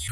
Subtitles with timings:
[0.00, 0.08] Hello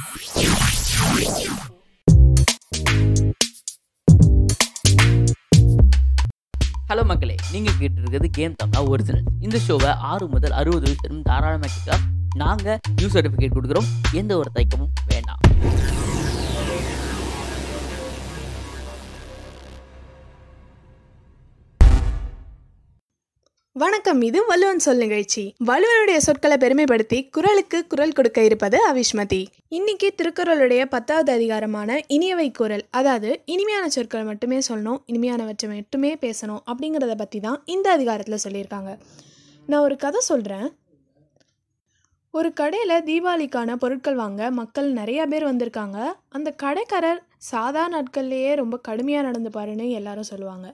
[7.04, 7.34] மக்களே.
[7.52, 11.98] நீங்கள் கேட்டு இருக்கிறது கேம் தமிழா ஒரிஜினல் இந்த ஷோவை ஆறு முதல் அறுபது வயசு தாராளமாக கேட்க
[12.37, 13.88] நாங்கள் நியூ சர்டிஃபிகேட் கொடுக்குறோம்.
[14.12, 15.41] எந்த ஒரு தயக்கமும் வேண்டாம்.
[23.81, 25.43] வணக்கம் இது வலுவன் சொல் நிகழ்ச்சி.
[25.69, 33.30] வலுவனுடைய சொற்களை பெருமைப்படுத்தி குரலுக்கு குரல் கொடுக்க இருப்பது அவிஷ்மதி இன்னைக்கு திருக்குறளுடைய பத்தாவது அதிகாரமான இனியவை குரல் அதாவது
[33.45, 38.92] இனிமையான சொற்களை மட்டுமே சொல்லணும் இனிமையானவற்றை மட்டுமே பேசணும் அப்படிங்கிறத பற்றி தான் இந்த அதிகாரத்தில் சொல்லியிருக்காங்க.
[39.66, 40.69] நான் ஒரு கதை சொல்கிறேன்
[42.30, 45.98] ஒரு கடையில் தீபாவளிக்கான பொருட்கள் வாங்க மக்கள் நிறையா பேர் வந்திருக்காங்க.
[46.28, 50.66] அந்த கடைக்காரர் சாதா நாட்கள்லேயே ரொம்ப கடுமையாக நடந்துப்பாருன்னு எல்லாரும் சொல்லுவாங்க.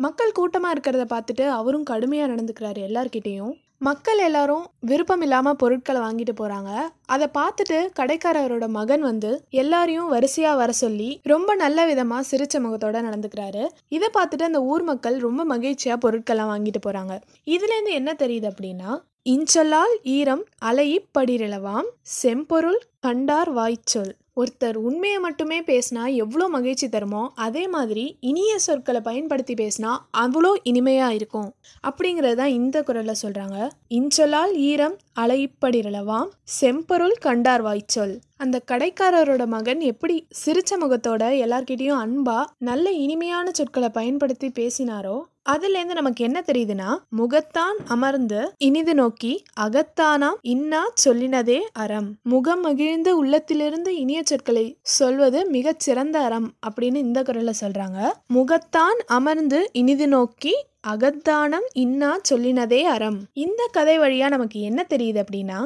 [0.00, 3.52] மக்கள் கூட்டமாக இருக்கிறத பார்த்துட்டு அவரும் கடுமையாக நடந்துக்கிறாரு எல்லார்கிட்டேயும்.
[3.86, 6.70] மக்கள் எல்லாரும் விருப்பம் இல்லாமல் பொருட்களை வாங்கிட்டு போகிறாங்க
[7.14, 9.30] அதை பார்த்துட்டு கடைக்காரரோட மகன் வந்து
[9.62, 13.64] எல்லாரையும் வரிசையாக வர சொல்லி ரொம்ப நல்ல விதமாக சிரிச்ச முகத்தோட நடந்துக்கிறாரு.
[13.96, 17.16] இதை பார்த்துட்டு அந்த ஊர் மக்கள் ரொம்ப மகிழ்ச்சியாக பொருட்கள்லாம் வாங்கிட்டு போகிறாங்க
[17.56, 18.92] இதுலேருந்து என்ன தெரியுது அப்படின்னா
[19.34, 24.12] இன்சொல்லால் ஈரம் அலையிப்படிரிளவாம் செம்பொருள் கண்டார் வாய்ச்சொல்.
[24.36, 31.14] ஒருத்தர் உண்மையை மட்டுமே பேசினா எவ்வளோ மகிழ்ச்சி தருமோ அதே மாதிரி இனிய சொற்களை பயன்படுத்தி பேசினா அவ்வளோ இனிமையாக
[31.14, 31.50] இருக்கும்.
[31.88, 38.14] அப்படிங்கிறது தான் இந்த குரலில் சொல்கிறாங்க இஞ்சொலால் ஈரம் அலையிப்படிரளவாம் செம்பொருள் கண்டார் வாய்ச்சொல்.
[38.42, 45.16] அந்த கடைக்காரரோட மகன் எப்படி சிரிச்ச முகத்தோட எல்லார்கிட்டயும் அன்பா நல்ல இனிமையான சொற்களை பயன்படுத்தி பேசினாரோ
[45.50, 52.08] அதுலேருந்து நமக்கு என்ன தெரியுதுன்னா முகத்தான் அமர்ந்து இனிது நோக்கி அகத்தானாம் இன்னா சொல்லினதே அறம்.
[52.22, 58.00] முகம் மகிழ்ந்து உள்ளத்திலிருந்து இனிய சொற்களை சொல்வது மிகச் சிறந்த அறம் அப்படின்னு இந்த குரல்ல சொல்றாங்க.
[58.34, 60.54] முகத்தான் அமர்ந்து இனிது நோக்கி
[60.88, 63.18] அகத்தானம் இன்னா சொல்லினதே அறம்.
[63.32, 65.60] இந்த கதை வழியா நமக்கு என்ன தெரியுது அப்படின்னா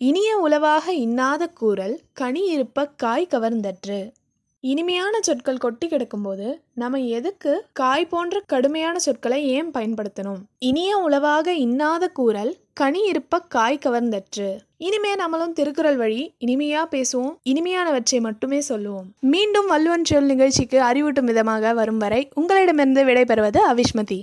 [0.00, 3.98] இனிய உளவாக இன்னாத கூறல் கனி இருப்ப காய் கவர்ந்தற்று.
[4.64, 10.40] இனிமையான சொற்கள் கொட்டி கிடக்கும்போது நம்ம எதுக்கு காய் போன்ற கடுமையான சொற்களை ஏன் பயன்படுத்தணும்?
[10.58, 14.48] இனிய உளவாக இன்னாத கூறல் கனி இருப்ப காய் கவர்ந்தற்று.
[14.76, 19.08] இனிமே நம்மளும் திருக்குறள் வழி இனிமையா பேசுவோம் இனிமையானவற்றை மட்டுமே சொல்லுவோம்.
[19.20, 24.20] மீண்டும் வள்ளுவன் சொல் நிகழ்ச்சிக்கு அறிவூட்டும் விதமாக வரும் வரை உங்களிடமிருந்து விடைபெறுவது அவிஷ்மதி